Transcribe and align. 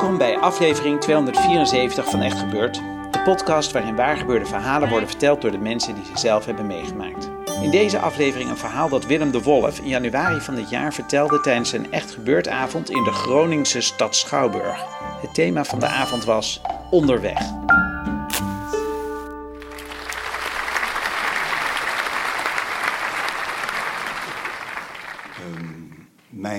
Welkom 0.00 0.18
bij 0.18 0.38
aflevering 0.38 1.00
274 1.00 2.10
van 2.10 2.20
Echt 2.20 2.38
Gebeurd, 2.38 2.74
de 3.10 3.20
podcast 3.24 3.72
waarin 3.72 3.96
waargebeurde 3.96 4.46
verhalen 4.46 4.88
worden 4.88 5.08
verteld 5.08 5.40
door 5.40 5.50
de 5.50 5.58
mensen 5.58 5.94
die 5.94 6.04
ze 6.04 6.18
zelf 6.18 6.44
hebben 6.44 6.66
meegemaakt. 6.66 7.30
In 7.62 7.70
deze 7.70 7.98
aflevering 7.98 8.50
een 8.50 8.56
verhaal 8.56 8.88
dat 8.88 9.06
Willem 9.06 9.30
de 9.30 9.42
Wolf 9.42 9.78
in 9.78 9.88
januari 9.88 10.40
van 10.40 10.54
dit 10.54 10.70
jaar 10.70 10.92
vertelde 10.92 11.40
tijdens 11.40 11.72
een 11.72 11.92
Echt 11.92 12.10
Gebeurd 12.10 12.48
avond 12.48 12.90
in 12.90 13.04
de 13.04 13.12
Groningse 13.12 13.80
stad 13.80 14.16
Schouwburg. 14.16 14.84
Het 15.20 15.34
thema 15.34 15.64
van 15.64 15.78
de 15.78 15.86
avond 15.86 16.24
was 16.24 16.60
Onderweg. 16.90 17.38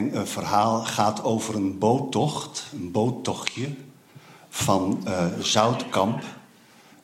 Mijn 0.01 0.13
eh, 0.13 0.23
verhaal 0.23 0.83
gaat 0.83 1.23
over 1.23 1.55
een 1.55 1.77
boottocht, 1.77 2.65
een 2.73 2.91
boottochtje 2.91 3.69
van 4.49 5.01
eh, 5.05 5.25
Zoutkamp 5.39 6.23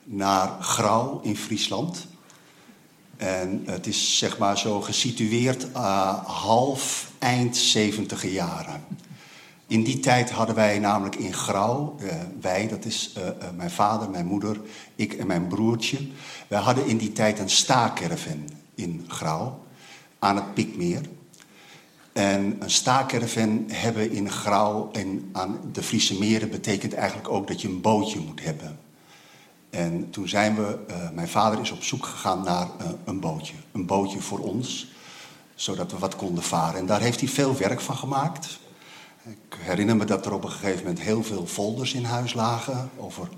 naar 0.03 0.61
Grauw 0.61 1.19
in 1.23 1.37
Friesland. 1.37 2.07
En 3.17 3.63
het 3.65 3.87
is 3.87 4.17
zeg 4.17 4.37
maar 4.37 4.57
zo 4.57 4.81
gesitueerd 4.81 5.67
uh, 5.75 6.25
half 6.25 7.11
eind 7.19 7.57
70 7.57 8.31
jaren. 8.31 8.83
In 9.67 9.83
die 9.83 9.99
tijd 9.99 10.31
hadden 10.31 10.55
wij 10.55 10.79
namelijk 10.79 11.15
in 11.15 11.33
Grauw, 11.33 11.95
eh, 11.99 12.15
wij, 12.41 12.67
dat 12.67 12.85
is 12.85 13.13
eh, 13.15 13.27
eh, 13.27 13.33
mijn 13.55 13.71
vader, 13.71 14.09
mijn 14.09 14.25
moeder, 14.25 14.59
ik 14.95 15.13
en 15.13 15.27
mijn 15.27 15.47
broertje. 15.47 15.97
Wij 16.47 16.59
hadden 16.59 16.85
in 16.85 16.97
die 16.97 17.11
tijd 17.11 17.39
een 17.39 17.49
staakerven 17.49 18.47
in 18.75 19.05
Grauw 19.07 19.59
aan 20.19 20.35
het 20.35 20.53
Pikmeer. 20.53 21.01
En 22.17 22.55
een 22.59 22.71
staakerven 22.71 23.65
hebben 23.71 24.11
in 24.11 24.31
Grauw 24.31 24.89
en 24.91 25.29
aan 25.31 25.59
de 25.71 25.83
Friese 25.83 26.17
meren 26.17 26.49
betekent 26.49 26.93
eigenlijk 26.93 27.29
ook 27.29 27.47
dat 27.47 27.61
je 27.61 27.67
een 27.67 27.81
bootje 27.81 28.19
moet 28.19 28.43
hebben. 28.43 28.79
En 29.69 30.09
toen 30.09 30.27
zijn 30.27 30.55
we, 30.55 30.79
uh, 30.89 31.09
mijn 31.09 31.27
vader 31.27 31.59
is 31.59 31.71
op 31.71 31.83
zoek 31.83 32.05
gegaan 32.05 32.43
naar 32.43 32.67
uh, 32.81 32.87
een 33.05 33.19
bootje. 33.19 33.53
Een 33.71 33.85
bootje 33.85 34.21
voor 34.21 34.39
ons, 34.39 34.87
zodat 35.55 35.91
we 35.91 35.97
wat 35.97 36.15
konden 36.15 36.43
varen. 36.43 36.79
En 36.79 36.85
daar 36.85 37.01
heeft 37.01 37.19
hij 37.19 37.29
veel 37.29 37.57
werk 37.57 37.81
van 37.81 37.97
gemaakt. 37.97 38.59
Ik 39.23 39.57
herinner 39.57 39.95
me 39.95 40.05
dat 40.05 40.25
er 40.25 40.33
op 40.33 40.43
een 40.43 40.51
gegeven 40.51 40.83
moment 40.83 41.01
heel 41.01 41.23
veel 41.23 41.45
folders 41.45 41.93
in 41.93 42.03
huis 42.03 42.33
lagen 42.33 42.89
over 42.97 43.29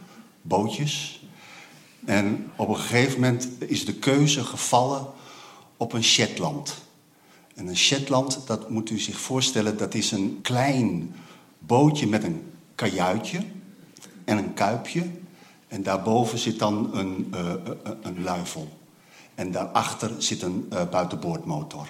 bootjes. 0.42 1.24
En 2.06 2.52
op 2.56 2.70
een 2.70 2.78
gegeven 2.78 3.20
moment 3.20 3.48
is 3.60 3.86
de 3.86 3.96
keuze 3.96 4.44
gevallen 4.44 5.08
op 5.78 5.94
een 5.94 6.04
Shetland. 6.04 6.88
En 7.60 7.68
een 7.68 7.78
Shetland, 7.78 8.40
dat 8.46 8.70
moet 8.70 8.90
u 8.90 9.00
zich 9.00 9.20
voorstellen, 9.20 9.78
dat 9.78 9.94
is 9.94 10.12
een 10.12 10.40
klein 10.42 11.16
bootje 11.60 12.08
met 12.08 12.24
een 12.24 12.52
kajuitje 12.76 13.44
en 14.26 14.38
een 14.38 14.54
kuipje. 14.54 15.08
En 15.68 15.84
daarboven 15.84 16.38
zit 16.38 16.60
dan 16.60 16.90
een, 16.94 17.34
uh, 17.36 17.54
een 18.02 18.24
luifel. 18.24 18.78
En 19.36 19.52
daarachter 19.52 20.12
zit 20.18 20.42
een 20.42 20.70
uh, 20.74 20.90
buitenboordmotor. 20.90 21.90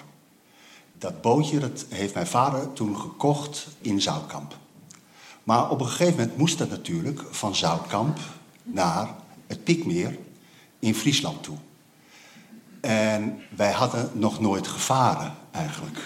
Dat 0.98 1.20
bootje 1.20 1.70
heeft 1.88 2.14
mijn 2.14 2.26
vader 2.26 2.72
toen 2.72 2.96
gekocht 2.96 3.66
in 3.80 4.00
Zoutkamp. 4.00 4.56
Maar 5.44 5.70
op 5.70 5.80
een 5.80 5.86
gegeven 5.86 6.16
moment 6.16 6.36
moest 6.36 6.58
dat 6.58 6.70
natuurlijk 6.70 7.22
van 7.30 7.54
Zoutkamp 7.54 8.18
naar 8.62 9.14
het 9.46 9.64
Pikmeer 9.64 10.18
in 10.78 10.94
Friesland 10.94 11.42
toe. 11.42 11.56
En 12.80 13.40
wij 13.56 13.72
hadden 13.72 14.10
nog 14.12 14.40
nooit 14.40 14.68
gevaren 14.68 15.34
eigenlijk. 15.50 15.98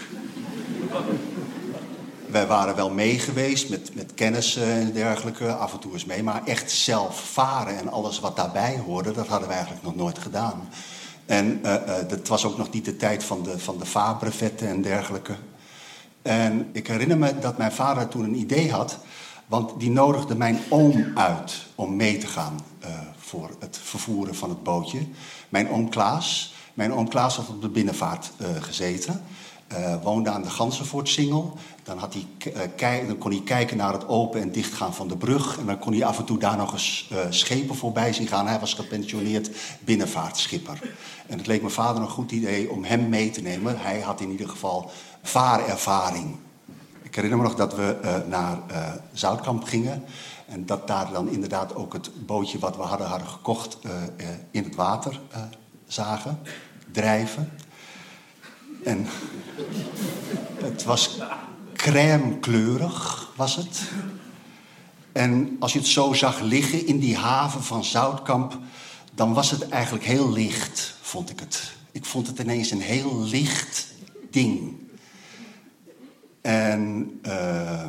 Wij 2.26 2.46
waren 2.46 2.76
wel 2.76 2.90
mee 2.90 3.18
geweest 3.18 3.70
met, 3.70 3.94
met 3.94 4.14
kennissen 4.14 4.66
en 4.66 4.92
dergelijke, 4.92 5.52
af 5.52 5.72
en 5.72 5.78
toe 5.78 5.92
eens 5.92 6.04
mee. 6.04 6.22
Maar 6.22 6.44
echt 6.44 6.70
zelf 6.70 7.20
varen 7.20 7.78
en 7.78 7.88
alles 7.88 8.20
wat 8.20 8.36
daarbij 8.36 8.82
hoorde, 8.86 9.12
dat 9.12 9.26
hadden 9.26 9.48
wij 9.48 9.56
eigenlijk 9.56 9.86
nog 9.86 9.96
nooit 9.96 10.18
gedaan. 10.18 10.68
En 11.26 11.60
uh, 11.64 11.74
dat 12.08 12.28
was 12.28 12.44
ook 12.44 12.58
nog 12.58 12.70
niet 12.70 12.84
de 12.84 12.96
tijd 12.96 13.24
van 13.24 13.42
de, 13.42 13.58
van 13.58 13.78
de 13.78 13.86
vaarbrevetten 13.86 14.68
en 14.68 14.82
dergelijke. 14.82 15.34
En 16.22 16.68
ik 16.72 16.86
herinner 16.86 17.18
me 17.18 17.38
dat 17.38 17.58
mijn 17.58 17.72
vader 17.72 18.08
toen 18.08 18.24
een 18.24 18.38
idee 18.38 18.70
had, 18.70 18.98
want 19.46 19.80
die 19.80 19.90
nodigde 19.90 20.34
mijn 20.34 20.58
oom 20.68 21.10
uit 21.14 21.66
om 21.74 21.96
mee 21.96 22.18
te 22.18 22.26
gaan 22.26 22.60
uh, 22.84 22.88
voor 23.16 23.50
het 23.58 23.78
vervoeren 23.82 24.34
van 24.34 24.48
het 24.48 24.62
bootje. 24.62 25.06
Mijn 25.48 25.68
oom 25.68 25.88
Klaas. 25.88 26.54
Mijn 26.74 26.92
oom 26.92 27.08
Klaas 27.08 27.36
had 27.36 27.48
op 27.48 27.62
de 27.62 27.68
binnenvaart 27.68 28.32
gezeten. 28.60 29.22
Uh, 29.72 30.02
woonde 30.02 30.30
aan 30.30 30.42
de 30.42 30.50
Gansenvoortsingel. 30.50 31.56
Dan, 31.82 31.98
had 31.98 32.14
hij, 32.14 32.26
kei, 32.76 33.06
dan 33.06 33.18
kon 33.18 33.30
hij 33.30 33.40
kijken 33.40 33.76
naar 33.76 33.92
het 33.92 34.08
open 34.08 34.40
en 34.40 34.52
dichtgaan 34.52 34.94
van 34.94 35.08
de 35.08 35.16
brug. 35.16 35.58
En 35.58 35.66
dan 35.66 35.78
kon 35.78 35.92
hij 35.92 36.04
af 36.04 36.18
en 36.18 36.24
toe 36.24 36.38
daar 36.38 36.56
nog 36.56 36.72
eens 36.72 37.10
uh, 37.12 37.18
schepen 37.28 37.74
voorbij 37.74 38.12
zien 38.12 38.26
gaan. 38.26 38.46
Hij 38.46 38.60
was 38.60 38.74
gepensioneerd 38.74 39.50
binnenvaartschipper. 39.80 40.94
En 41.26 41.38
het 41.38 41.46
leek 41.46 41.60
mijn 41.60 41.72
vader 41.72 42.02
een 42.02 42.08
goed 42.08 42.32
idee 42.32 42.70
om 42.70 42.84
hem 42.84 43.08
mee 43.08 43.30
te 43.30 43.40
nemen. 43.40 43.78
Hij 43.78 44.00
had 44.00 44.20
in 44.20 44.30
ieder 44.30 44.48
geval 44.48 44.90
vaarervaring. 45.22 46.36
Ik 47.02 47.14
herinner 47.14 47.38
me 47.38 47.44
nog 47.44 47.54
dat 47.54 47.74
we 47.74 48.22
naar 48.28 48.58
Zoutkamp 49.12 49.64
gingen. 49.64 50.04
En 50.46 50.66
dat 50.66 50.86
daar 50.86 51.12
dan 51.12 51.28
inderdaad 51.28 51.74
ook 51.74 51.92
het 51.92 52.26
bootje 52.26 52.58
wat 52.58 52.76
we 52.76 52.82
hadden, 52.82 53.06
hadden 53.06 53.28
gekocht 53.28 53.78
in 54.50 54.64
het 54.64 54.74
water 54.74 55.20
zagen, 55.86 56.40
drijven. 56.92 57.52
En 58.84 59.06
het 60.62 60.84
was 60.84 61.18
crème 61.74 62.38
kleurig, 62.38 63.30
was 63.36 63.56
het. 63.56 63.80
En 65.12 65.56
als 65.58 65.72
je 65.72 65.78
het 65.78 65.88
zo 65.88 66.12
zag 66.12 66.40
liggen 66.40 66.86
in 66.86 66.98
die 66.98 67.16
haven 67.16 67.62
van 67.62 67.84
Zoutkamp, 67.84 68.58
dan 69.14 69.32
was 69.32 69.50
het 69.50 69.68
eigenlijk 69.68 70.04
heel 70.04 70.32
licht, 70.32 70.96
vond 71.00 71.30
ik 71.30 71.40
het. 71.40 71.72
Ik 71.92 72.04
vond 72.04 72.26
het 72.26 72.38
ineens 72.38 72.70
een 72.70 72.80
heel 72.80 73.22
licht 73.22 73.94
ding. 74.30 74.76
En 76.40 77.10
uh, 77.26 77.86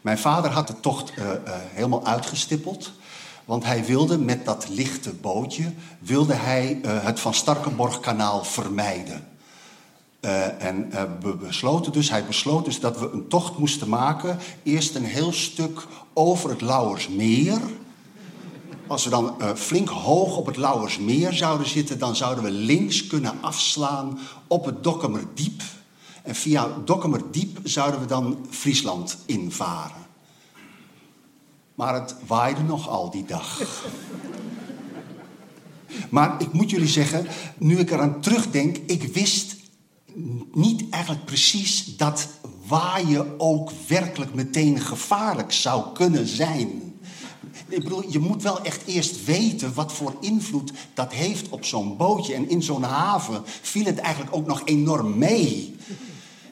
mijn 0.00 0.18
vader 0.18 0.50
had 0.50 0.66
de 0.66 0.80
tocht 0.80 1.12
uh, 1.18 1.24
uh, 1.24 1.34
helemaal 1.46 2.06
uitgestippeld. 2.06 2.92
Want 3.44 3.64
hij 3.64 3.84
wilde 3.84 4.18
met 4.18 4.44
dat 4.44 4.68
lichte 4.68 5.12
bootje, 5.12 5.72
wilde 5.98 6.34
hij 6.34 6.78
het 6.86 7.20
Van 7.20 7.34
Starkenborgkanaal 7.34 8.44
vermijden. 8.44 9.26
Uh, 10.20 10.62
en 10.62 10.90
uh, 10.92 11.02
besloten 11.40 11.92
dus, 11.92 12.10
hij 12.10 12.24
besloot 12.26 12.64
dus 12.64 12.80
dat 12.80 12.98
we 12.98 13.10
een 13.12 13.28
tocht 13.28 13.58
moesten 13.58 13.88
maken. 13.88 14.38
Eerst 14.62 14.94
een 14.94 15.04
heel 15.04 15.32
stuk 15.32 15.86
over 16.12 16.50
het 16.50 16.60
Lauwersmeer. 16.60 17.60
Als 18.86 19.04
we 19.04 19.10
dan 19.10 19.36
flink 19.56 19.88
hoog 19.88 20.36
op 20.36 20.46
het 20.46 20.56
Lauwersmeer 20.56 21.32
zouden 21.32 21.68
zitten, 21.68 21.98
dan 21.98 22.16
zouden 22.16 22.44
we 22.44 22.50
links 22.50 23.06
kunnen 23.06 23.32
afslaan 23.40 24.18
op 24.46 24.64
het 24.64 24.84
Dokkumerdiep. 24.84 25.62
En 26.22 26.34
via 26.34 26.68
Dokkumerdiep 26.84 27.58
zouden 27.62 28.00
we 28.00 28.06
dan 28.06 28.46
Friesland 28.50 29.16
invaren. 29.26 30.03
Maar 31.74 31.94
het 31.94 32.14
waaide 32.26 32.62
nog 32.62 32.88
al 32.88 33.10
die 33.10 33.24
dag. 33.24 33.62
maar 36.10 36.40
ik 36.40 36.52
moet 36.52 36.70
jullie 36.70 36.88
zeggen, 36.88 37.26
nu 37.58 37.78
ik 37.78 37.90
eraan 37.90 38.20
terugdenk, 38.20 38.76
ik 38.76 39.02
wist 39.02 39.56
niet 40.52 40.84
eigenlijk 40.90 41.24
precies 41.24 41.96
dat 41.96 42.28
waaien 42.66 43.40
ook 43.40 43.70
werkelijk 43.88 44.34
meteen 44.34 44.80
gevaarlijk 44.80 45.52
zou 45.52 45.92
kunnen 45.92 46.26
zijn. 46.26 46.94
Ik 47.68 47.82
bedoel, 47.82 48.10
je 48.10 48.18
moet 48.18 48.42
wel 48.42 48.62
echt 48.62 48.86
eerst 48.86 49.24
weten 49.24 49.74
wat 49.74 49.92
voor 49.92 50.16
invloed 50.20 50.72
dat 50.94 51.12
heeft 51.12 51.48
op 51.48 51.64
zo'n 51.64 51.96
bootje. 51.96 52.34
En 52.34 52.48
in 52.48 52.62
zo'n 52.62 52.82
haven 52.82 53.42
viel 53.44 53.84
het 53.84 53.98
eigenlijk 53.98 54.36
ook 54.36 54.46
nog 54.46 54.62
enorm 54.64 55.18
mee. 55.18 55.76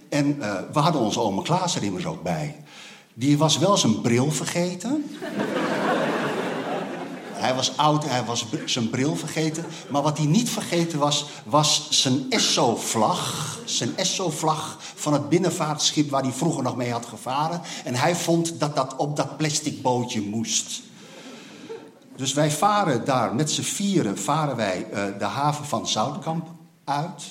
En 0.08 0.42
eh, 0.42 0.60
we 0.72 0.78
hadden 0.78 1.00
onze 1.00 1.20
oma 1.20 1.42
Klaas 1.42 1.76
er 1.76 1.82
immers 1.82 2.06
ook 2.06 2.22
bij. 2.22 2.61
Die 3.14 3.38
was 3.38 3.58
wel 3.58 3.76
zijn 3.76 4.00
bril 4.00 4.30
vergeten. 4.30 5.04
Hij 7.42 7.54
was 7.54 7.76
oud, 7.76 8.04
hij 8.04 8.24
was 8.24 8.46
zijn 8.64 8.90
bril 8.90 9.16
vergeten. 9.16 9.64
Maar 9.88 10.02
wat 10.02 10.18
hij 10.18 10.26
niet 10.26 10.50
vergeten 10.50 10.98
was, 10.98 11.26
was 11.44 11.86
zijn 11.90 12.26
Esso-vlag. 12.30 13.58
Zijn 13.64 13.96
Esso-vlag 13.96 14.78
van 14.94 15.12
het 15.12 15.28
binnenvaartschip 15.28 16.10
waar 16.10 16.22
hij 16.22 16.32
vroeger 16.32 16.62
nog 16.62 16.76
mee 16.76 16.92
had 16.92 17.06
gevaren. 17.06 17.60
En 17.84 17.94
hij 17.94 18.16
vond 18.16 18.60
dat 18.60 18.76
dat 18.76 18.96
op 18.96 19.16
dat 19.16 19.36
plastic 19.36 19.82
bootje 19.82 20.20
moest. 20.20 20.82
Dus 22.16 22.32
wij 22.32 22.50
varen 22.50 23.04
daar 23.04 23.34
met 23.34 23.50
z'n 23.50 23.62
vieren 23.62 24.18
varen 24.18 24.56
wij 24.56 24.86
eh, 24.90 25.04
de 25.18 25.24
haven 25.24 25.64
van 25.64 25.88
Zoutkamp 25.88 26.48
uit. 26.84 27.22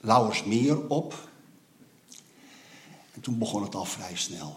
Lauwersmeer 0.00 0.88
op. 0.88 1.14
En 3.12 3.20
toen 3.20 3.38
begon 3.38 3.62
het 3.62 3.74
al 3.74 3.84
vrij 3.84 4.16
snel. 4.16 4.56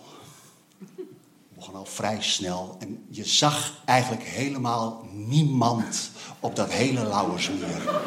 Het 0.77 1.55
begon 1.55 1.75
al 1.75 1.85
vrij 1.85 2.21
snel. 2.21 2.75
En 2.79 3.05
je 3.09 3.25
zag 3.25 3.81
eigenlijk 3.85 4.23
helemaal 4.23 5.05
niemand 5.11 6.11
op 6.39 6.55
dat 6.55 6.71
hele 6.71 7.03
Lauwersmeer. 7.03 8.01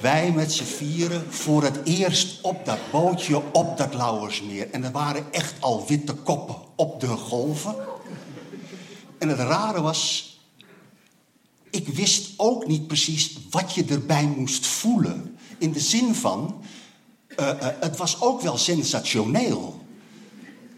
Wij 0.00 0.32
met 0.32 0.52
z'n 0.52 0.64
vieren 0.64 1.32
voor 1.32 1.62
het 1.62 1.80
eerst 1.84 2.40
op 2.40 2.64
dat 2.64 2.78
bootje 2.90 3.52
op 3.52 3.76
dat 3.76 3.94
Lauwersmeer. 3.94 4.70
En 4.70 4.84
er 4.84 4.92
waren 4.92 5.32
echt 5.32 5.54
al 5.60 5.86
witte 5.86 6.14
koppen 6.14 6.56
op 6.76 7.00
de 7.00 7.06
golven. 7.06 7.74
En 9.18 9.28
het 9.28 9.38
rare 9.38 9.80
was, 9.80 10.30
ik 11.70 11.88
wist 11.88 12.32
ook 12.36 12.66
niet 12.66 12.86
precies 12.86 13.38
wat 13.50 13.74
je 13.74 13.84
erbij 13.84 14.26
moest 14.26 14.66
voelen. 14.66 15.38
In 15.58 15.72
de 15.72 15.80
zin 15.80 16.14
van, 16.14 16.62
eh, 17.36 17.50
eh, 17.50 17.74
het 17.80 17.96
was 17.96 18.20
ook 18.20 18.40
wel 18.40 18.56
sensationeel. 18.58 19.80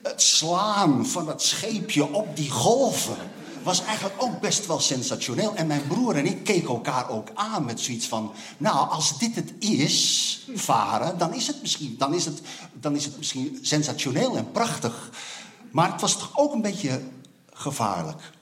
Het 0.02 0.22
slaan 0.22 1.06
van 1.06 1.28
het 1.28 1.42
scheepje 1.42 2.12
op 2.12 2.36
die 2.36 2.50
golven 2.50 3.16
was 3.62 3.84
eigenlijk 3.84 4.22
ook 4.22 4.40
best 4.40 4.66
wel 4.66 4.80
sensationeel. 4.80 5.54
En 5.54 5.66
mijn 5.66 5.86
broer 5.86 6.16
en 6.16 6.26
ik 6.26 6.44
keken 6.44 6.68
elkaar 6.68 7.10
ook 7.10 7.28
aan 7.34 7.64
met 7.64 7.80
zoiets 7.80 8.08
van... 8.08 8.32
nou, 8.58 8.90
als 8.90 9.18
dit 9.18 9.34
het 9.34 9.52
is, 9.58 10.46
varen, 10.54 11.18
dan 11.18 11.34
is 11.34 11.46
het 11.46 11.60
misschien, 11.60 11.94
dan 11.98 12.14
is 12.14 12.24
het, 12.24 12.40
dan 12.72 12.96
is 12.96 13.04
het 13.04 13.16
misschien 13.16 13.58
sensationeel 13.62 14.36
en 14.36 14.52
prachtig. 14.52 15.10
Maar 15.70 15.92
het 15.92 16.00
was 16.00 16.18
toch 16.18 16.30
ook 16.34 16.52
een 16.52 16.62
beetje 16.62 17.02
gevaarlijk. 17.52 18.32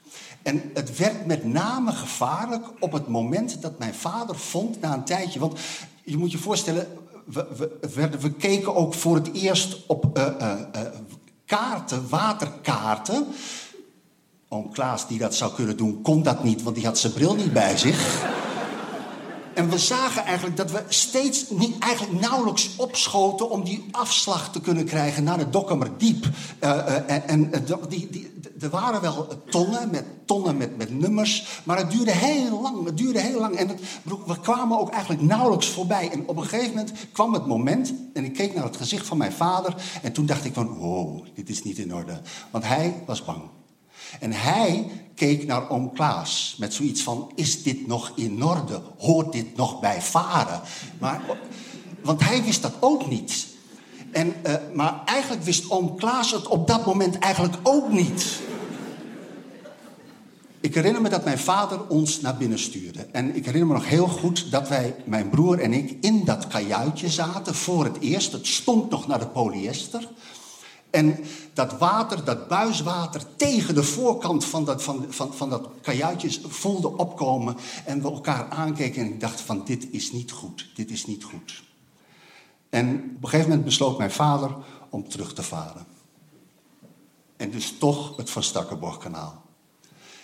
En 0.42 0.70
het 0.74 0.96
werd 0.96 1.26
met 1.26 1.44
name 1.44 1.92
gevaarlijk 1.92 2.66
op 2.78 2.92
het 2.92 3.08
moment 3.08 3.62
dat 3.62 3.78
mijn 3.78 3.94
vader 3.94 4.38
vond 4.38 4.80
na 4.80 4.94
een 4.94 5.04
tijdje. 5.04 5.38
Want 5.38 5.58
je 6.04 6.16
moet 6.16 6.32
je 6.32 6.38
voorstellen, 6.38 7.01
we, 7.24 7.70
we, 7.94 8.08
we, 8.20 8.30
keken 8.32 8.74
ook 8.74 8.94
voor 8.94 9.14
het 9.14 9.32
eerst 9.32 9.86
op 9.86 10.16
eh, 10.16 10.26
eh, 10.26 10.60
eh, 10.72 10.82
kaarten, 11.46 12.08
waterkaarten. 12.08 13.26
Oom 14.48 14.72
Klaas, 14.72 15.08
die 15.08 15.18
dat 15.18 15.34
zou 15.34 15.52
kunnen 15.52 15.76
doen, 15.76 16.02
kon 16.02 16.22
dat 16.22 16.44
niet, 16.44 16.62
want 16.62 16.76
die 16.76 16.84
had 16.84 16.98
zijn 16.98 17.12
bril 17.12 17.34
niet 17.34 17.52
bij 17.52 17.76
zich. 17.76 18.24
En 19.54 19.70
we 19.70 19.78
zagen 19.78 20.24
eigenlijk 20.24 20.56
dat 20.56 20.70
we 20.70 20.82
steeds 20.88 21.50
niet, 21.50 21.78
eigenlijk 21.78 22.20
nauwelijks 22.20 22.76
opschoten 22.76 23.50
om 23.50 23.64
die 23.64 23.84
afslag 23.90 24.52
te 24.52 24.60
kunnen 24.60 24.84
krijgen 24.84 25.24
naar 25.24 25.38
het 25.38 25.52
Dokkumerdiep. 25.52 26.26
Uh, 26.60 27.30
en 27.30 27.50
uh, 27.68 27.76
die, 27.88 28.08
die, 28.10 28.32
er 28.62 28.70
waren 28.70 29.00
wel 29.00 29.28
tonnen 29.50 29.90
met, 29.90 30.04
tonnen 30.24 30.56
met, 30.56 30.76
met 30.76 30.98
nummers, 30.98 31.60
maar 31.64 31.76
het 31.76 31.90
duurde 31.90 32.12
heel 32.12 32.60
lang. 32.60 32.84
Het 32.84 32.96
duurde 32.96 33.20
heel 33.20 33.40
lang 33.40 33.54
en 33.54 33.68
het, 33.68 33.80
we 34.26 34.40
kwamen 34.40 34.78
ook 34.78 34.90
eigenlijk 34.90 35.22
nauwelijks 35.22 35.68
voorbij. 35.68 36.10
En 36.10 36.28
op 36.28 36.36
een 36.36 36.44
gegeven 36.44 36.74
moment 36.74 36.92
kwam 37.12 37.32
het 37.32 37.46
moment 37.46 37.94
en 38.14 38.24
ik 38.24 38.34
keek 38.34 38.54
naar 38.54 38.64
het 38.64 38.76
gezicht 38.76 39.06
van 39.06 39.16
mijn 39.16 39.32
vader 39.32 39.74
en 40.02 40.12
toen 40.12 40.26
dacht 40.26 40.44
ik 40.44 40.54
van, 40.54 40.68
wow, 40.68 41.24
dit 41.34 41.48
is 41.48 41.62
niet 41.62 41.78
in 41.78 41.94
orde. 41.94 42.20
Want 42.50 42.64
hij 42.64 43.02
was 43.06 43.24
bang. 43.24 43.42
En 44.20 44.32
hij 44.32 44.90
keek 45.14 45.46
naar 45.46 45.70
oom 45.70 45.92
Klaas 45.92 46.56
met 46.58 46.74
zoiets 46.74 47.02
van: 47.02 47.32
is 47.34 47.62
dit 47.62 47.86
nog 47.86 48.12
in 48.14 48.44
orde? 48.44 48.80
Hoort 48.98 49.32
dit 49.32 49.56
nog 49.56 49.80
bij 49.80 50.02
varen? 50.02 50.60
Maar, 50.98 51.22
want 52.02 52.24
hij 52.24 52.42
wist 52.42 52.62
dat 52.62 52.74
ook 52.80 53.08
niet. 53.08 53.46
En, 54.12 54.34
uh, 54.46 54.54
maar 54.74 55.02
eigenlijk 55.04 55.42
wist 55.42 55.70
oom 55.70 55.96
Klaas 55.96 56.30
het 56.30 56.46
op 56.46 56.66
dat 56.66 56.86
moment 56.86 57.18
eigenlijk 57.18 57.56
ook 57.62 57.92
niet. 57.92 58.40
Ik 60.62 60.74
herinner 60.74 61.02
me 61.02 61.08
dat 61.08 61.24
mijn 61.24 61.38
vader 61.38 61.86
ons 61.88 62.20
naar 62.20 62.36
binnen 62.36 62.58
stuurde. 62.58 63.00
En 63.12 63.36
ik 63.36 63.44
herinner 63.44 63.68
me 63.68 63.74
nog 63.74 63.88
heel 63.88 64.08
goed 64.08 64.50
dat 64.50 64.68
wij, 64.68 64.96
mijn 65.04 65.28
broer 65.28 65.58
en 65.58 65.72
ik, 65.72 65.96
in 66.00 66.24
dat 66.24 66.46
kajuitje 66.46 67.08
zaten 67.08 67.54
voor 67.54 67.84
het 67.84 67.98
eerst. 68.00 68.32
Het 68.32 68.46
stond 68.46 68.90
nog 68.90 69.06
naar 69.06 69.18
de 69.18 69.26
polyester. 69.26 70.08
En 70.90 71.18
dat 71.52 71.78
water, 71.78 72.24
dat 72.24 72.48
buiswater, 72.48 73.22
tegen 73.36 73.74
de 73.74 73.82
voorkant 73.82 74.44
van 74.44 74.64
dat, 74.64 74.82
van, 74.82 75.06
van, 75.08 75.34
van 75.34 75.50
dat 75.50 75.68
kajuitje 75.80 76.40
voelde 76.48 76.96
opkomen. 76.96 77.56
En 77.84 78.02
we 78.02 78.10
elkaar 78.10 78.48
aankeken 78.48 79.02
en 79.02 79.08
ik 79.08 79.20
dacht 79.20 79.40
van 79.40 79.62
dit 79.64 79.86
is 79.90 80.12
niet 80.12 80.32
goed, 80.32 80.70
dit 80.74 80.90
is 80.90 81.06
niet 81.06 81.24
goed. 81.24 81.62
En 82.68 82.94
op 83.16 83.22
een 83.22 83.28
gegeven 83.28 83.48
moment 83.48 83.64
besloot 83.64 83.98
mijn 83.98 84.10
vader 84.10 84.56
om 84.90 85.08
terug 85.08 85.34
te 85.34 85.42
varen. 85.42 85.86
En 87.36 87.50
dus 87.50 87.78
toch 87.78 88.16
het 88.16 88.30
Van 88.30 88.42
Starkenborgkanaal. 88.42 89.42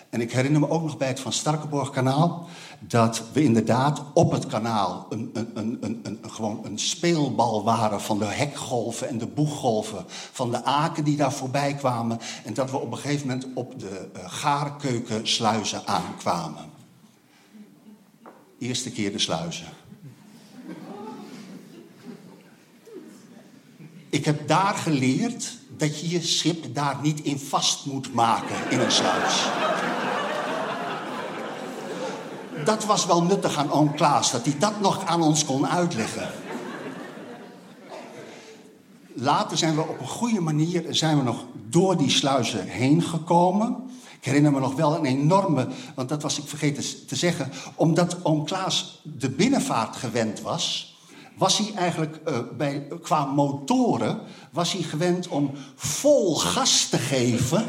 En 0.09 0.21
ik 0.21 0.31
herinner 0.31 0.59
me 0.59 0.69
ook 0.69 0.83
nog 0.83 0.97
bij 0.97 1.07
het 1.07 1.19
Van 1.19 1.33
Starkenborgkanaal 1.33 2.47
dat 2.79 3.23
we 3.33 3.43
inderdaad 3.43 4.01
op 4.13 4.31
het 4.31 4.47
kanaal 4.47 5.05
een, 5.09 5.29
een, 5.33 5.77
een, 5.81 5.99
een, 6.03 6.19
gewoon 6.29 6.65
een 6.65 6.79
speelbal 6.79 7.63
waren 7.63 8.01
van 8.01 8.19
de 8.19 8.25
hekgolven 8.25 9.07
en 9.07 9.17
de 9.17 9.27
boeggolven, 9.27 10.05
van 10.31 10.51
de 10.51 10.63
aken 10.63 11.03
die 11.03 11.17
daar 11.17 11.33
voorbij 11.33 11.73
kwamen. 11.73 12.19
En 12.45 12.53
dat 12.53 12.71
we 12.71 12.77
op 12.77 12.91
een 12.91 12.97
gegeven 12.97 13.27
moment 13.27 13.47
op 13.53 13.79
de 13.79 14.09
uh, 14.15 14.21
gaarkeukensluizen 14.25 15.87
aankwamen. 15.87 16.69
Eerste 18.59 18.91
keer 18.91 19.11
de 19.11 19.19
sluizen. 19.19 19.67
Ik 24.09 24.25
heb 24.25 24.47
daar 24.47 24.75
geleerd 24.75 25.57
dat 25.77 25.99
je 25.99 26.09
je 26.09 26.21
schip 26.21 26.75
daar 26.75 26.97
niet 27.01 27.21
in 27.21 27.39
vast 27.39 27.85
moet 27.85 28.13
maken 28.13 28.71
in 28.71 28.79
een 28.79 28.91
sluis. 28.91 29.47
Dat 32.69 32.85
was 32.85 33.05
wel 33.05 33.23
nuttig 33.23 33.57
aan 33.57 33.71
oom 33.71 33.93
Klaas, 33.93 34.31
dat 34.31 34.45
hij 34.45 34.55
dat 34.59 34.79
nog 34.79 35.05
aan 35.05 35.21
ons 35.21 35.45
kon 35.45 35.67
uitleggen. 35.67 36.29
Later 39.13 39.57
zijn 39.57 39.75
we 39.75 39.81
op 39.81 39.99
een 39.99 40.07
goede 40.07 40.39
manier 40.39 40.85
zijn 40.89 41.17
we 41.17 41.23
nog 41.23 41.45
door 41.69 41.97
die 41.97 42.09
sluizen 42.09 42.65
heen 42.67 43.03
gekomen. 43.03 43.89
Ik 44.19 44.25
herinner 44.25 44.51
me 44.51 44.59
nog 44.59 44.75
wel 44.75 44.95
een 44.95 45.05
enorme, 45.05 45.67
want 45.95 46.09
dat 46.09 46.21
was 46.21 46.37
ik 46.37 46.47
vergeten 46.47 46.83
te 47.07 47.15
zeggen, 47.15 47.51
omdat 47.75 48.17
oom 48.23 48.45
Klaas 48.45 49.01
de 49.03 49.29
binnenvaart 49.29 49.95
gewend 49.95 50.41
was, 50.41 50.95
was 51.37 51.57
hij 51.57 51.73
eigenlijk 51.75 52.19
uh, 52.27 52.37
bij, 52.57 52.87
qua 53.01 53.25
motoren 53.25 54.19
was 54.51 54.73
hij 54.73 54.81
gewend 54.81 55.27
om 55.27 55.51
vol 55.75 56.35
gas 56.35 56.87
te 56.89 56.97
geven. 56.97 57.65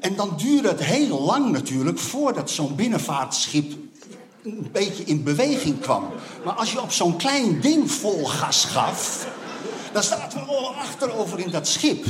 En 0.00 0.16
dan 0.16 0.32
duurde 0.36 0.68
het 0.68 0.84
heel 0.84 1.20
lang 1.20 1.50
natuurlijk 1.50 1.98
voordat 1.98 2.50
zo'n 2.50 2.74
binnenvaartschip 2.74 3.86
een 4.48 4.68
beetje 4.72 5.04
in 5.04 5.22
beweging 5.22 5.80
kwam. 5.80 6.08
Maar 6.44 6.54
als 6.54 6.72
je 6.72 6.82
op 6.82 6.92
zo'n 6.92 7.16
klein 7.16 7.60
ding 7.60 7.90
vol 7.90 8.24
gas 8.24 8.64
gaf, 8.64 9.26
dan 9.92 10.02
staat 10.02 10.34
we 10.34 10.40
al 10.40 10.74
achterover 10.74 11.38
in 11.38 11.50
dat 11.50 11.68
schip. 11.68 12.04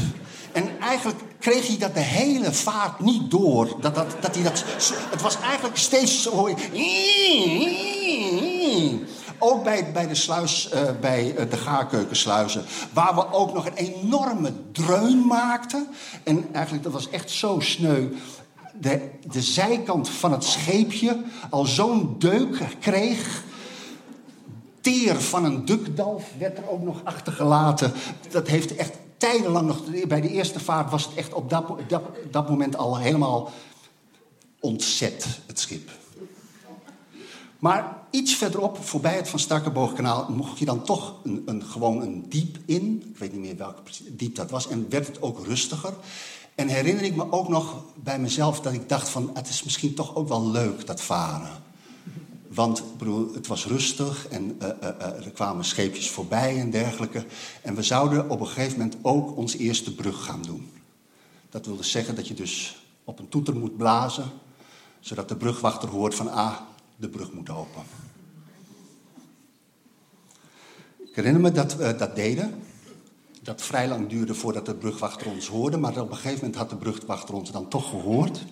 En 0.53 0.81
eigenlijk 0.81 1.19
kreeg 1.39 1.67
hij 1.67 1.79
dat 1.79 1.95
de 1.95 2.01
hele 2.01 2.53
vaart 2.53 3.01
niet 3.01 3.31
door. 3.31 3.77
Dat, 3.81 3.95
dat, 3.95 4.17
dat 4.21 4.35
hij 4.35 4.45
dat, 4.45 4.65
het 5.11 5.23
was 5.23 5.41
eigenlijk 5.41 5.77
steeds 5.77 6.23
zo. 6.23 6.49
Ook 9.39 9.65
bij, 9.65 9.93
bij 9.93 10.07
de 10.09 10.15
sluis, 10.15 10.71
uh, 10.75 10.81
bij 11.01 11.35
uh, 11.39 11.51
de 11.51 11.57
gaarkeukensluizen. 11.57 12.65
Waar 12.93 13.15
we 13.15 13.33
ook 13.33 13.55
nog 13.55 13.67
een 13.67 13.75
enorme 13.75 14.53
dreun 14.73 15.27
maakten. 15.27 15.89
En 16.23 16.49
eigenlijk, 16.53 16.85
dat 16.85 16.93
was 16.93 17.11
echt 17.11 17.31
zo 17.31 17.61
sneu. 17.61 18.09
De, 18.81 19.11
de 19.31 19.43
zijkant 19.43 20.09
van 20.09 20.33
het 20.33 20.45
scheepje 20.45 21.23
al 21.51 21.65
zo'n 21.65 22.15
deuk 22.19 22.61
kreeg. 22.81 23.45
Teer 24.81 25.21
van 25.21 25.45
een 25.45 25.65
dukdalf 25.65 26.33
werd 26.39 26.59
er 26.59 26.71
ook 26.71 26.83
nog 26.83 27.01
achtergelaten. 27.05 27.93
Dat 28.31 28.49
heeft 28.49 28.77
echt 28.77 28.99
tijdenlang 29.17 29.67
nog... 29.67 30.07
Bij 30.09 30.21
de 30.21 30.31
eerste 30.31 30.61
vaart 30.61 30.91
was 30.91 31.05
het 31.05 31.15
echt 31.15 31.33
op 31.33 31.51
dat, 31.51 31.65
dat, 31.89 32.03
dat 32.31 32.49
moment 32.49 32.77
al 32.77 32.99
helemaal 32.99 33.51
ontzet, 34.61 35.27
het 35.47 35.59
schip. 35.59 35.91
Maar 37.59 37.97
iets 38.11 38.35
verderop, 38.35 38.85
voorbij 38.85 39.17
het 39.17 39.29
Van 39.29 39.39
Starkenborgkanaal, 39.39 40.27
mocht 40.31 40.59
je 40.59 40.65
dan 40.65 40.85
toch 40.85 41.15
een, 41.25 41.43
een, 41.47 41.65
gewoon 41.65 42.03
een 42.03 42.29
diep 42.29 42.59
in. 42.65 43.03
Ik 43.11 43.19
weet 43.19 43.33
niet 43.33 43.41
meer 43.41 43.57
welk 43.57 43.79
diep 44.09 44.35
dat 44.35 44.51
was. 44.51 44.69
En 44.69 44.87
werd 44.89 45.07
het 45.07 45.23
ook 45.23 45.47
rustiger. 45.47 45.95
En 46.55 46.69
herinner 46.69 47.05
ik 47.05 47.17
me 47.17 47.33
ook 47.33 47.49
nog 47.49 47.85
bij 47.95 48.19
mezelf 48.19 48.61
dat 48.61 48.73
ik 48.73 48.89
dacht 48.89 49.09
van... 49.09 49.31
het 49.35 49.49
is 49.49 49.63
misschien 49.63 49.95
toch 49.95 50.15
ook 50.15 50.29
wel 50.29 50.51
leuk, 50.51 50.87
dat 50.87 51.01
varen. 51.01 51.51
Want 52.49 52.83
bedoel, 52.99 53.35
het 53.35 53.47
was 53.47 53.67
rustig 53.67 54.29
en 54.29 54.59
uh, 54.63 54.69
uh, 54.69 54.89
uh, 55.01 55.25
er 55.25 55.31
kwamen 55.35 55.65
scheepjes 55.65 56.11
voorbij 56.11 56.61
en 56.61 56.71
dergelijke. 56.71 57.25
En 57.63 57.75
we 57.75 57.83
zouden 57.83 58.31
op 58.31 58.41
een 58.41 58.47
gegeven 58.47 58.79
moment 58.79 58.97
ook 59.03 59.37
ons 59.37 59.57
eerste 59.57 59.95
brug 59.95 60.25
gaan 60.25 60.43
doen. 60.43 60.71
Dat 61.51 61.67
wilde 61.67 61.83
zeggen 61.83 62.15
dat 62.15 62.29
je 62.29 62.35
dus 62.35 62.83
op 63.05 63.19
een 63.19 63.29
toeter 63.29 63.57
moet 63.57 63.77
blazen... 63.77 64.31
zodat 65.01 65.29
de 65.29 65.37
brugwachter 65.37 65.89
hoort 65.89 66.15
van, 66.15 66.31
ah, 66.31 66.57
de 66.99 67.09
brug 67.09 67.33
moet 67.33 67.51
open. 67.51 67.83
Ik 70.99 71.15
herinner 71.15 71.41
me 71.41 71.51
dat 71.51 71.77
we 71.77 71.97
dat 71.97 72.17
deden 72.17 72.63
dat 73.49 73.63
vrij 73.63 73.89
lang 73.89 74.09
duurde 74.09 74.35
voordat 74.35 74.67
de 74.67 74.75
brugwachter 74.75 75.27
ons 75.27 75.47
hoorde. 75.47 75.77
Maar 75.77 76.01
op 76.01 76.11
een 76.11 76.17
gegeven 76.17 76.39
moment 76.39 76.57
had 76.57 76.71
de 76.71 76.77
brugwachter 76.77 77.35
ons 77.35 77.51
dan 77.51 77.69
toch 77.69 77.89
gehoord. 77.89 78.45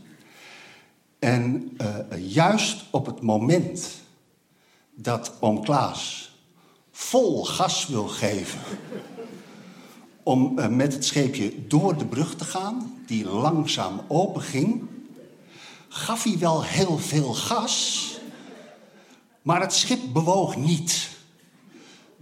En 1.18 1.76
uh, 1.80 2.32
juist 2.32 2.84
op 2.90 3.06
het 3.06 3.20
moment 3.20 3.88
dat 4.94 5.32
oom 5.40 5.64
Klaas 5.64 6.34
vol 6.90 7.44
gas 7.44 7.86
wil 7.86 8.08
geven 8.08 8.60
om 10.22 10.58
uh, 10.58 10.68
met 10.68 10.92
het 10.92 11.04
scheepje 11.04 11.66
door 11.66 11.98
de 11.98 12.06
brug 12.06 12.36
te 12.36 12.44
gaan, 12.44 13.02
die 13.06 13.28
langzaam 13.28 14.00
open 14.08 14.42
ging, 14.42 14.82
gaf 15.88 16.22
hij 16.22 16.38
wel 16.38 16.64
heel 16.64 16.98
veel 16.98 17.34
gas, 17.34 18.15
maar 19.46 19.60
het 19.60 19.72
schip 19.72 20.00
bewoog 20.12 20.56
niet. 20.56 21.08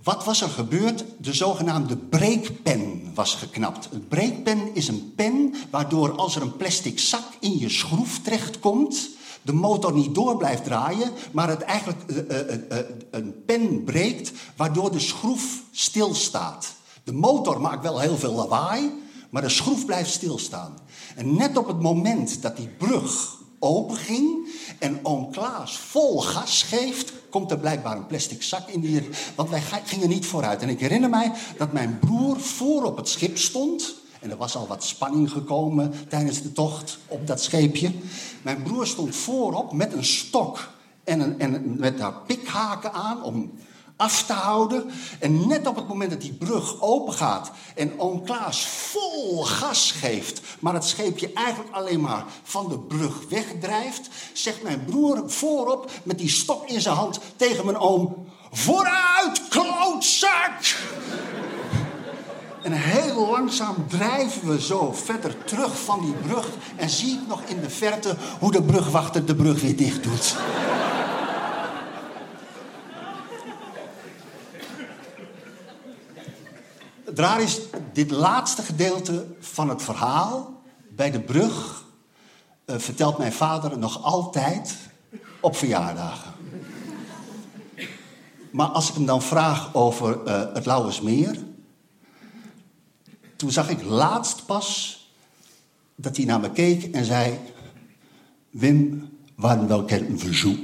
Wat 0.02 0.24
was 0.24 0.40
er 0.40 0.48
gebeurd? 0.48 1.04
De 1.18 1.32
zogenaamde 1.32 1.96
breekpen 1.96 3.10
was 3.14 3.34
geknapt. 3.34 3.88
Een 3.92 4.08
breekpen 4.08 4.74
is 4.74 4.88
een 4.88 5.12
pen 5.16 5.54
waardoor 5.70 6.12
als 6.12 6.36
er 6.36 6.42
een 6.42 6.56
plastic 6.56 6.98
zak 6.98 7.24
in 7.40 7.58
je 7.58 7.68
schroef 7.68 8.18
terechtkomt, 8.18 9.10
de 9.42 9.52
motor 9.52 9.92
niet 9.92 10.14
door 10.14 10.36
blijft 10.36 10.64
draaien, 10.64 11.10
maar 11.32 11.48
het 11.48 11.60
eigenlijk 11.60 12.02
uh, 12.06 12.16
uh, 12.16 12.54
uh, 12.70 12.78
een 13.10 13.44
pen 13.46 13.84
breekt, 13.84 14.32
waardoor 14.56 14.92
de 14.92 15.00
schroef 15.00 15.62
stilstaat. 15.70 16.74
De 17.04 17.12
motor 17.12 17.60
maakt 17.60 17.82
wel 17.82 17.98
heel 17.98 18.16
veel 18.16 18.34
lawaai, 18.34 18.92
maar 19.30 19.42
de 19.42 19.48
schroef 19.48 19.84
blijft 19.86 20.10
stilstaan. 20.10 20.78
En 21.16 21.36
net 21.36 21.56
op 21.56 21.66
het 21.66 21.80
moment 21.80 22.42
dat 22.42 22.56
die 22.56 22.68
brug 22.68 23.42
open 23.58 23.96
ging 23.96 24.43
en 24.78 24.98
oom 25.02 25.30
Klaas 25.30 25.78
vol 25.78 26.20
gas 26.20 26.62
geeft, 26.62 27.12
komt 27.30 27.50
er 27.50 27.58
blijkbaar 27.58 27.96
een 27.96 28.06
plastic 28.06 28.42
zak 28.42 28.68
in 28.68 28.80
die... 28.80 29.08
Want 29.34 29.50
wij 29.50 29.62
gingen 29.84 30.08
niet 30.08 30.26
vooruit. 30.26 30.62
En 30.62 30.68
ik 30.68 30.80
herinner 30.80 31.10
mij 31.10 31.32
dat 31.58 31.72
mijn 31.72 31.98
broer 31.98 32.40
voor 32.40 32.84
op 32.84 32.96
het 32.96 33.08
schip 33.08 33.38
stond. 33.38 33.94
En 34.20 34.30
er 34.30 34.36
was 34.36 34.56
al 34.56 34.66
wat 34.66 34.84
spanning 34.84 35.30
gekomen 35.30 35.94
tijdens 36.08 36.42
de 36.42 36.52
tocht 36.52 36.98
op 37.06 37.26
dat 37.26 37.42
scheepje. 37.42 37.92
Mijn 38.42 38.62
broer 38.62 38.86
stond 38.86 39.16
voorop 39.16 39.72
met 39.72 39.92
een 39.92 40.04
stok 40.04 40.72
en, 41.04 41.20
een, 41.20 41.40
en 41.40 41.76
met 41.78 41.98
daar 41.98 42.14
pikhaken 42.26 42.92
aan 42.92 43.22
om 43.22 43.52
af 43.96 44.22
te 44.22 44.32
houden. 44.32 44.90
En 45.18 45.48
net 45.48 45.66
op 45.66 45.76
het 45.76 45.88
moment 45.88 46.10
dat 46.10 46.20
die 46.20 46.32
brug 46.32 46.82
open 46.82 47.14
gaat 47.14 47.50
en 47.74 48.00
oom 48.00 48.24
Klaas 48.24 48.66
vol 48.66 49.44
gas 49.44 49.90
geeft, 49.90 50.40
maar 50.58 50.74
het 50.74 50.84
scheepje 50.84 51.32
eigenlijk 51.32 51.74
alleen 51.74 52.00
maar 52.00 52.24
van 52.42 52.68
de 52.68 52.78
brug 52.78 53.28
wegdrijft, 53.28 54.08
zegt 54.32 54.62
mijn 54.62 54.84
broer 54.84 55.22
voorop 55.26 55.90
met 56.02 56.18
die 56.18 56.28
stok 56.28 56.68
in 56.68 56.80
zijn 56.80 56.96
hand 56.96 57.20
tegen 57.36 57.64
mijn 57.64 57.78
oom: 57.78 58.26
Vooruit, 58.50 59.48
klootzak! 59.48 60.76
En 62.62 62.72
heel 62.72 63.30
langzaam 63.30 63.74
drijven 63.88 64.48
we 64.48 64.60
zo 64.60 64.92
verder 64.92 65.44
terug 65.44 65.84
van 65.84 66.00
die 66.00 66.12
brug. 66.12 66.48
En 66.76 66.90
zie 66.90 67.12
ik 67.12 67.28
nog 67.28 67.42
in 67.42 67.60
de 67.60 67.70
verte 67.70 68.16
hoe 68.40 68.52
de 68.52 68.62
brugwachter 68.62 69.26
de 69.26 69.34
brug 69.34 69.60
weer 69.60 69.76
dicht 69.76 70.02
doet. 70.02 70.36
Raar 77.18 77.42
is, 77.42 77.60
dit 77.92 78.10
laatste 78.10 78.62
gedeelte 78.62 79.26
van 79.40 79.68
het 79.68 79.82
verhaal 79.82 80.62
bij 80.90 81.10
de 81.10 81.20
brug 81.20 81.84
uh, 82.66 82.76
vertelt 82.78 83.18
mijn 83.18 83.32
vader 83.32 83.78
nog 83.78 84.02
altijd 84.02 84.76
op 85.40 85.56
verjaardagen. 85.56 86.32
Maar 88.50 88.66
als 88.66 88.88
ik 88.88 88.94
hem 88.94 89.06
dan 89.06 89.22
vraag 89.22 89.74
over 89.74 90.26
uh, 90.26 90.54
het 90.54 90.66
Lauwersmeer, 90.66 91.38
toen 93.36 93.50
zag 93.50 93.68
ik 93.68 93.82
laatst 93.82 94.46
pas 94.46 94.98
dat 95.94 96.16
hij 96.16 96.24
naar 96.26 96.40
me 96.40 96.50
keek 96.50 96.94
en 96.94 97.04
zei: 97.04 97.38
Wim, 98.50 99.10
waren 99.34 99.68
wel 99.68 99.90
een 99.90 100.18
verzoek. 100.18 100.58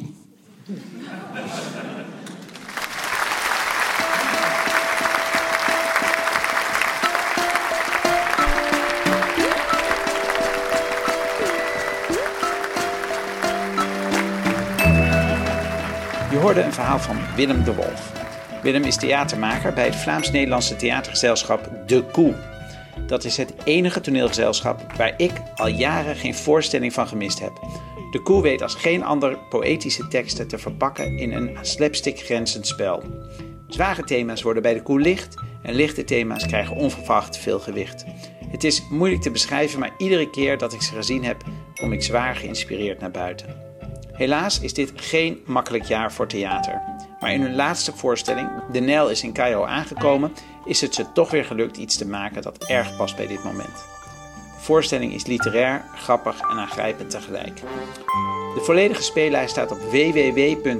Hoorde 16.51 16.67
een 16.67 16.75
verhaal 16.75 16.99
van 16.99 17.17
Willem 17.37 17.65
de 17.65 17.75
Wolf. 17.75 18.13
Willem 18.63 18.83
is 18.83 18.97
theatermaker 18.97 19.73
bij 19.73 19.85
het 19.85 19.97
Vlaams-Nederlandse 19.97 20.77
theatergezelschap 20.77 21.71
De 21.87 22.03
Koe. 22.03 22.35
Dat 23.07 23.25
is 23.25 23.37
het 23.37 23.55
enige 23.65 24.01
toneelgezelschap 24.01 24.93
waar 24.97 25.15
ik 25.17 25.33
al 25.55 25.67
jaren 25.67 26.17
geen 26.17 26.35
voorstelling 26.35 26.93
van 26.93 27.09
gemist 27.09 27.41
heb. 27.41 27.53
De 28.11 28.23
Koe 28.23 28.43
weet 28.43 28.63
als 28.63 28.75
geen 28.75 29.05
ander 29.05 29.39
poëtische 29.49 30.09
teksten 30.09 30.49
te 30.49 30.59
verpakken 30.59 31.19
in 31.19 31.33
een 31.33 31.59
slapstick 31.61 32.19
grenzend 32.19 32.67
spel. 32.67 33.03
Zware 33.67 34.05
thema's 34.05 34.43
worden 34.43 34.63
bij 34.63 34.75
De 34.75 34.83
Koe 34.83 35.01
licht 35.01 35.35
en 35.63 35.75
lichte 35.75 36.05
thema's 36.05 36.47
krijgen 36.47 36.77
onverwacht 36.77 37.39
veel 37.39 37.61
gewicht. 37.61 38.05
Het 38.51 38.65
is 38.65 38.83
moeilijk 38.89 39.23
te 39.23 39.31
beschrijven, 39.31 39.81
maar 39.81 39.95
iedere 39.99 40.31
keer 40.31 40.59
dat 40.59 40.73
ik 40.73 40.83
ze 40.83 40.95
gezien 40.95 41.25
heb, 41.25 41.43
kom 41.75 41.93
ik 41.93 42.03
zwaar 42.03 42.37
geïnspireerd 42.37 43.01
naar 43.01 43.11
buiten. 43.11 43.70
Helaas 44.21 44.61
is 44.61 44.75
dit 44.75 44.93
geen 44.95 45.41
makkelijk 45.47 45.85
jaar 45.85 46.13
voor 46.13 46.27
theater. 46.27 46.83
Maar 47.21 47.33
in 47.33 47.41
hun 47.41 47.55
laatste 47.55 47.93
voorstelling, 47.97 48.49
De 48.73 48.81
Nijl 48.81 49.09
is 49.09 49.23
in 49.23 49.33
Cairo 49.33 49.65
aangekomen, 49.65 50.33
is 50.65 50.81
het 50.81 50.95
ze 50.95 51.13
toch 51.13 51.31
weer 51.31 51.45
gelukt 51.45 51.77
iets 51.77 51.97
te 51.97 52.07
maken 52.07 52.43
dat 52.43 52.65
erg 52.65 52.97
past 52.97 53.17
bij 53.17 53.27
dit 53.27 53.45
moment. 53.45 53.77
De 54.57 54.61
voorstelling 54.61 55.13
is 55.13 55.27
literair, 55.27 55.85
grappig 55.95 56.41
en 56.41 56.59
aangrijpend 56.59 57.11
tegelijk. 57.11 57.61
De 58.55 58.61
volledige 58.61 59.03
speellijst 59.03 59.51
staat 59.51 59.71
op 59.71 59.79
www.dekoe.be. 59.79 60.75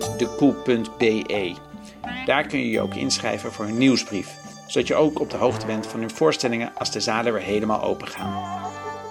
Daar 2.27 2.47
kun 2.47 2.59
je 2.59 2.71
je 2.71 2.81
ook 2.81 2.95
inschrijven 2.95 3.53
voor 3.53 3.65
een 3.65 3.79
nieuwsbrief, 3.79 4.35
zodat 4.67 4.89
je 4.89 4.95
ook 4.95 5.21
op 5.21 5.31
de 5.31 5.37
hoogte 5.37 5.67
bent 5.67 5.87
van 5.87 6.01
hun 6.01 6.11
voorstellingen 6.11 6.73
als 6.75 6.91
de 6.91 7.01
zalen 7.01 7.33
weer 7.33 7.43
helemaal 7.43 7.83
open 7.83 8.09
gaan. 8.09 8.61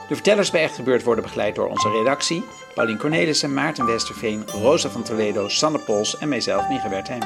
De 0.09 0.15
vertellers 0.15 0.51
bij 0.51 0.63
Echt 0.63 0.75
Gebeurd 0.75 1.03
worden 1.03 1.23
begeleid 1.23 1.55
door 1.55 1.67
onze 1.67 1.89
redactie, 1.89 2.43
Paulien 2.79 2.97
Cornelissen, 2.97 3.53
Maarten 3.53 3.85
Westerveen, 3.85 4.43
Rosa 4.47 4.89
van 4.89 5.03
Toledo, 5.03 5.47
Sander 5.47 5.81
Pols 5.81 6.17
en 6.17 6.29
mijzelf, 6.29 6.69
Mieke 6.69 6.89
Wertheim. 6.89 7.21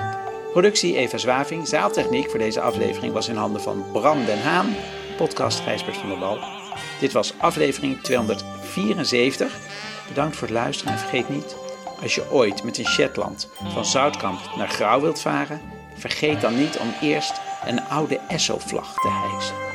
Productie 0.52 0.98
Eva 0.98 1.18
Zwaving, 1.18 1.68
zaaltechniek 1.68 2.30
voor 2.30 2.40
deze 2.40 2.62
aflevering 2.62 3.14
was 3.14 3.28
in 3.28 3.36
handen 3.36 3.62
van 3.62 3.86
Bram 3.92 4.26
den 4.26 4.42
Haan, 4.42 4.76
podcast 5.18 5.60
Gijsbert 5.60 5.98
van 5.98 6.10
der 6.10 6.20
Wal. 6.20 6.40
Dit 7.00 7.12
was 7.12 7.34
aflevering 7.38 8.02
274. 8.02 9.58
Bedankt 10.08 10.36
voor 10.36 10.48
het 10.48 10.58
luisteren 10.58 10.94
en 10.94 11.00
vergeet 11.00 11.30
niet, 11.30 11.56
als 12.02 12.16
je 12.16 12.32
ooit 12.32 12.64
met 12.64 12.78
een 12.78 12.88
Shetland 12.88 13.50
van 13.74 13.86
Zoutkamp 13.86 14.40
naar 14.58 14.70
Grauw 14.70 15.02
wilt 15.02 15.22
varen, 15.22 15.62
vergeet 15.98 16.42
dan 16.42 16.58
niet 16.58 16.78
om 16.78 16.94
eerst 17.02 17.42
een 17.66 17.84
oude 17.84 18.20
Esso-vlag 18.28 18.94
te 18.94 19.10
hijsen. 19.10 19.73